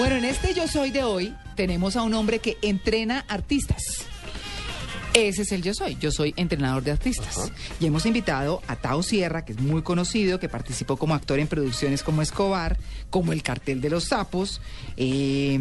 [0.00, 4.06] Bueno, en este Yo Soy de hoy tenemos a un hombre que entrena artistas.
[5.12, 5.98] Ese es el Yo Soy.
[6.00, 7.52] Yo soy entrenador de artistas.
[7.80, 11.48] Y hemos invitado a Tao Sierra, que es muy conocido, que participó como actor en
[11.48, 12.78] producciones como Escobar,
[13.10, 14.62] como El Cartel de los Sapos,
[14.96, 15.60] eh,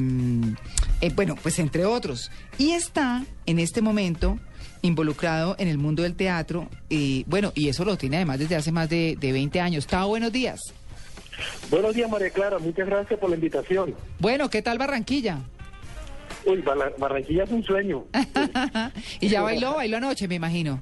[1.02, 2.32] eh, bueno, pues entre otros.
[2.58, 4.40] Y está en este momento
[4.82, 6.70] involucrado en el mundo del teatro.
[6.88, 9.86] Y bueno, y eso lo tiene además desde hace más de, de 20 años.
[9.86, 10.62] Tao, buenos días.
[11.70, 12.60] Buenos días, María Clara.
[12.60, 13.96] Muchas gracias por la invitación.
[14.20, 15.40] Bueno, ¿qué tal Barranquilla?
[16.46, 18.06] Uy, Barra- Barranquilla es un sueño.
[19.20, 20.82] y ya bailó, bailó anoche, me imagino.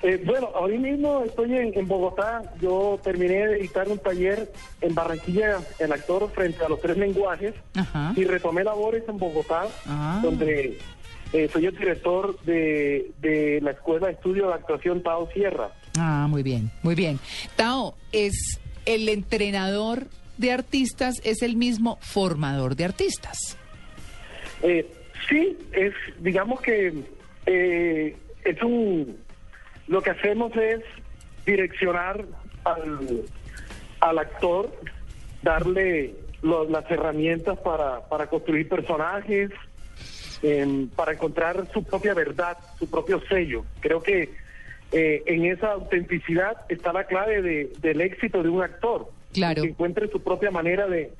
[0.00, 2.42] Eh, bueno, ahora mismo estoy en, en Bogotá.
[2.60, 7.52] Yo terminé de dictar un taller en Barranquilla, el actor frente a los tres lenguajes,
[7.74, 8.12] Ajá.
[8.16, 10.20] y retomé labores en Bogotá, Ah.
[10.22, 10.78] donde
[11.32, 15.70] eh, soy el director de, de la Escuela de Estudio de Actuación Tao Sierra.
[15.98, 17.18] Ah, muy bien, muy bien.
[17.56, 20.06] Tao, es el entrenador
[20.38, 23.58] de artistas, es el mismo formador de artistas.
[24.62, 24.90] Eh,
[25.28, 27.04] sí, es, digamos que
[27.44, 29.18] eh, es un,
[29.88, 30.80] lo que hacemos es
[31.44, 32.24] direccionar
[32.64, 33.24] al,
[34.00, 34.72] al actor,
[35.42, 39.50] darle las herramientas para, para construir personajes,
[40.42, 43.64] em, para encontrar su propia verdad, su propio sello.
[43.80, 44.47] Creo que
[44.92, 49.10] eh, en esa autenticidad está la clave de- del éxito de un actor.
[49.32, 49.62] Claro.
[49.62, 51.12] Que encuentre su propia manera de,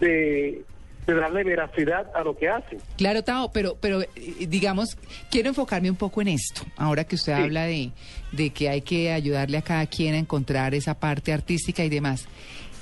[0.00, 0.62] de,
[1.06, 2.78] de darle veracidad a lo que hace.
[2.96, 4.08] Claro, Tao, pero, pero eh,
[4.48, 4.96] digamos,
[5.30, 6.62] quiero enfocarme un poco en esto.
[6.76, 7.42] Ahora que usted Sí.
[7.42, 7.90] habla de,
[8.32, 12.26] de que hay que ayudarle a cada quien a encontrar esa parte artística y demás.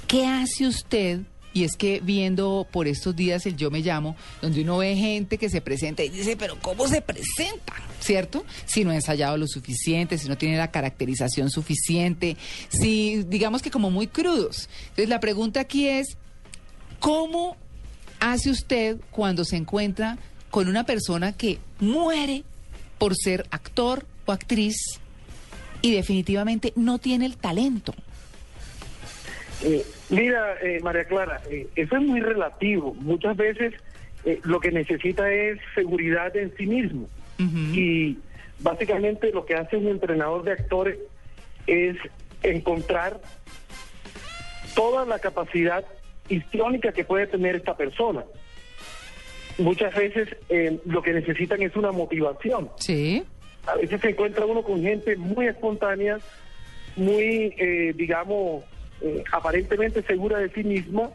[0.07, 1.21] ¿Qué hace usted?
[1.55, 5.39] Y es que viendo por estos días el Yo Me Llamo, donde uno ve gente
[5.39, 7.75] que se presenta y dice, pero ¿cómo se presenta?
[8.01, 8.45] ¿Cierto?
[8.67, 12.37] Si no ha ensayado lo suficiente, si no tiene la caracterización suficiente,
[12.69, 14.69] si digamos que como muy crudos.
[14.83, 16.17] Entonces la pregunta aquí es,
[16.99, 17.57] ¿cómo
[18.19, 20.19] hace usted cuando se encuentra
[20.51, 22.43] con una persona que muere
[22.99, 24.77] por ser actor o actriz
[25.83, 27.95] y definitivamente no tiene el talento?
[29.65, 32.95] Eh, mira, eh, María Clara, eh, eso es muy relativo.
[32.95, 33.73] Muchas veces
[34.25, 37.09] eh, lo que necesita es seguridad en sí mismo.
[37.37, 38.19] Y
[38.61, 40.99] básicamente lo que hace un entrenador de actores
[41.67, 41.97] es
[42.45, 43.21] encontrar
[44.77, 45.85] toda la capacidad
[46.29, 48.25] histriónica que puede tener esta persona.
[49.59, 52.71] Muchas veces eh, lo que necesitan es una motivación.
[52.77, 53.25] Sí.
[53.67, 56.19] A veces se encuentra uno con gente muy espontánea,
[56.97, 57.51] muy,
[57.97, 58.63] digamos,
[59.05, 61.11] eh, aparentemente segura de sí misma,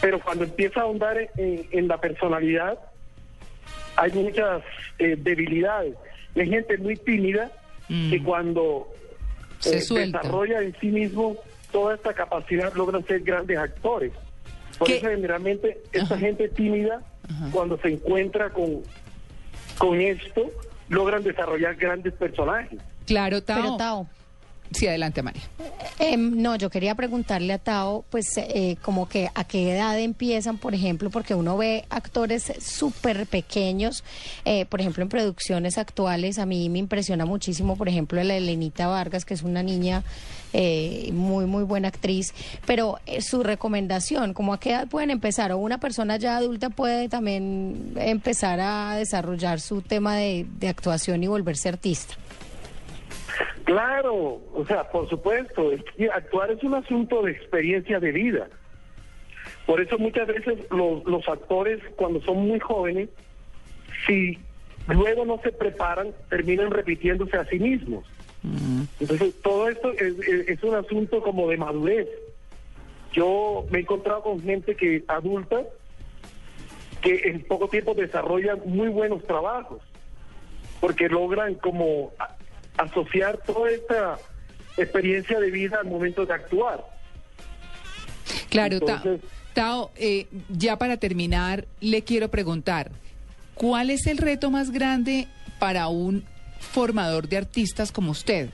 [0.00, 2.78] pero cuando empieza a ahondar en, en la personalidad,
[3.96, 4.62] hay muchas
[4.98, 5.94] eh, debilidades.
[6.36, 7.50] Hay gente muy tímida
[7.92, 8.10] Mm.
[8.10, 8.86] que cuando
[9.58, 11.36] Se eh, desarrolla en sí mismo
[11.72, 14.12] toda esta capacidad logran ser grandes actores.
[14.78, 14.98] Por ¿Qué?
[14.98, 16.18] eso generalmente esta Ajá.
[16.18, 17.02] gente tímida,
[17.50, 18.82] cuando se encuentra con,
[19.76, 20.52] con esto,
[20.88, 22.78] logran desarrollar grandes personajes.
[23.06, 23.60] Claro, Tao.
[23.60, 24.06] Pero Tao,
[24.72, 25.42] Sí, adelante, María.
[25.98, 30.58] em, no, yo quería preguntarle a Tao, pues, eh, como que a qué edad empiezan,
[30.58, 34.04] por ejemplo, porque uno ve actores súper pequeños,
[34.44, 38.86] eh, por ejemplo, en producciones actuales, a mí me impresiona muchísimo, por ejemplo, la Elenita
[38.86, 40.04] Vargas, que es una niña
[40.52, 42.32] eh, muy, muy buena actriz,
[42.66, 46.70] pero eh, su recomendación, como a qué edad pueden empezar, o una persona ya adulta
[46.70, 52.14] puede también empezar a desarrollar su tema de, de actuación y volverse artista.
[53.64, 58.48] Claro, o sea, por supuesto, es que actuar es un asunto de experiencia de vida.
[59.66, 63.08] Por eso muchas veces los, los actores, cuando son muy jóvenes,
[64.06, 64.38] si
[64.88, 68.04] luego no se preparan, terminan repitiéndose a sí mismos.
[68.98, 72.08] Entonces, todo esto es, es- es un asunto como de madurez.
[73.12, 75.62] Yo me he encontrado con gente que adulta
[77.02, 79.80] que en poco tiempo desarrollan muy buenos trabajos,
[80.80, 82.12] porque logran como
[82.80, 84.18] asociar toda esta
[84.76, 86.84] experiencia de vida al momento de actuar.
[88.48, 89.20] Claro, Entonces-
[89.52, 92.92] Tao, eh, ya para terminar, le quiero preguntar,
[93.54, 95.26] ¿cuál es el reto más grande
[95.58, 96.24] para un
[96.60, 98.50] formador de artistas como usted?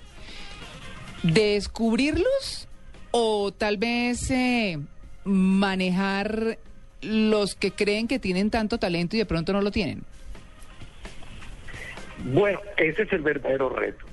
[1.22, 2.66] ¿Descubrirlos
[3.10, 4.78] o tal vez eh,
[5.24, 6.58] manejar
[7.02, 10.02] los que creen que tienen tanto talento y de pronto no lo tienen?
[12.24, 14.06] Bueno, ese es el verdadero reto.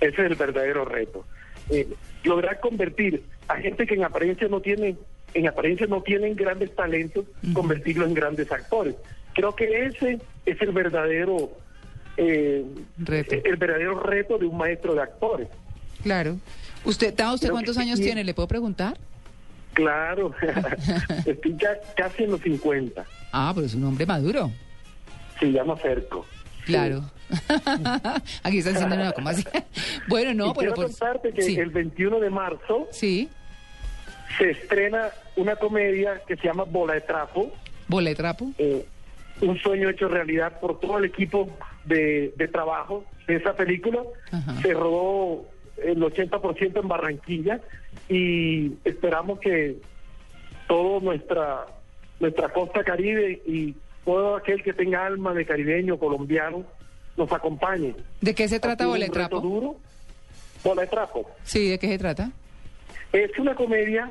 [0.00, 1.24] Ese es el verdadero reto.
[1.70, 1.88] Eh,
[2.24, 4.96] lograr convertir a gente que en apariencia no tiene,
[5.34, 8.94] en apariencia no tienen grandes talentos, convertirlo en grandes actores.
[9.34, 11.50] Creo que ese es el verdadero
[12.16, 12.64] eh,
[12.98, 13.36] Reto.
[13.44, 15.48] el verdadero reto de un maestro de actores.
[16.02, 16.36] Claro.
[16.84, 18.04] ¿Usted, Tao, usted Creo cuántos que años sí.
[18.04, 18.24] tiene?
[18.24, 18.96] ¿Le puedo preguntar?
[19.74, 20.34] Claro,
[21.26, 23.04] estoy ya casi en los 50.
[23.32, 24.50] Ah, pero es un hombre maduro.
[25.38, 26.26] Se llama Cerco.
[26.68, 27.02] Claro.
[28.42, 29.44] Aquí están diciendo, no, ¿cómo así?
[30.08, 30.84] bueno, no, y pero quiero por...
[30.86, 33.28] contarte que sí, el 21 de marzo sí,
[34.38, 37.52] se estrena una comedia que se llama Bola de Trapo,
[37.86, 38.50] bola de trapo.
[38.58, 38.86] eh,
[39.40, 41.48] un sueño hecho realidad por todo el equipo
[41.84, 44.02] de, de trabajo de esa película.
[44.32, 44.60] Ajá.
[44.62, 45.44] Se rodó
[45.76, 47.60] el 80% en Barranquilla
[48.08, 49.76] y esperamos que
[50.66, 51.66] todo nuestra
[52.20, 53.74] nuestra costa caribe y
[54.08, 56.64] todo aquel que tenga alma de caribeño, colombiano,
[57.18, 57.94] nos acompañe.
[58.22, 59.40] ¿De qué se trata sido bola de un reto trapo?
[59.46, 59.76] duro.
[60.64, 61.30] Bola de Trapo.
[61.44, 62.30] Sí, ¿de qué se trata?
[63.12, 64.10] Es una comedia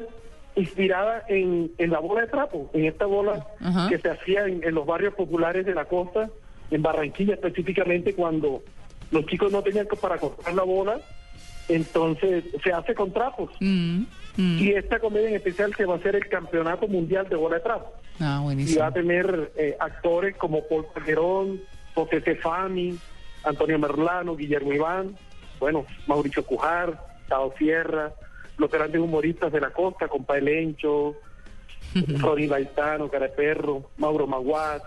[0.55, 3.47] inspirada en, en la bola de trapo, en esta bola
[3.89, 6.29] que se hacía en, en los barrios populares de la costa,
[6.69, 8.61] en Barranquilla específicamente, cuando
[9.09, 11.01] los chicos no tenían que para cortar la bola,
[11.69, 13.49] entonces se hace con trapos.
[13.59, 14.03] Mm,
[14.37, 14.59] mm.
[14.59, 17.63] Y esta comedia en especial se va a hacer el campeonato mundial de bola de
[17.63, 17.93] trapo.
[18.19, 21.61] Ah, Y va a tener eh, actores como Paul Calderón,
[21.93, 22.97] José Stefani,
[23.43, 25.15] Antonio Merlano, Guillermo Iván,
[25.59, 28.11] bueno, Mauricio Cujar, Tao Sierra,
[28.57, 31.15] los grandes humoristas de la costa, Compa Elencho,
[32.19, 34.81] Ronnie Baitano, Cara de Perro, Mauro Maguad.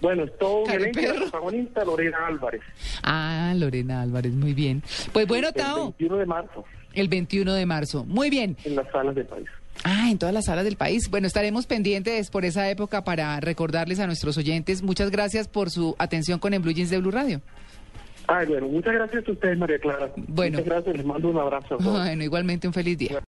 [0.00, 1.20] Bueno, es todo un de elenco, Perro.
[1.22, 2.62] protagonista Lorena Álvarez,
[3.02, 4.82] Ah, Lorena Álvarez, muy bien.
[5.12, 6.64] Pues bueno, el Tao, 21 de marzo,
[6.94, 8.04] el 21 de marzo.
[8.04, 8.56] Muy bien.
[8.64, 9.46] en las salas del país.
[9.88, 11.08] Ah, en todas las salas del país.
[11.08, 14.82] Bueno, estaremos pendientes por esa época para recordarles a nuestros oyentes.
[14.82, 17.40] Muchas gracias por su atención con En Blue Jeans de Blue Radio.
[18.26, 20.10] Ay, bueno, muchas gracias a ustedes, María Clara.
[20.16, 20.58] Bueno.
[20.58, 21.78] Muchas gracias, les mando un abrazo.
[21.80, 23.22] Bueno, igualmente un feliz día.